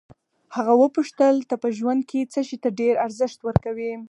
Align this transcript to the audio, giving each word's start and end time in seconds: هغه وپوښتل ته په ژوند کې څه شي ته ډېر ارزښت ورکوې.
هغه 0.55 0.73
وپوښتل 0.81 1.35
ته 1.49 1.55
په 1.63 1.67
ژوند 1.77 2.01
کې 2.09 2.29
څه 2.33 2.39
شي 2.47 2.57
ته 2.63 2.69
ډېر 2.79 2.95
ارزښت 3.05 3.39
ورکوې. 3.43 3.91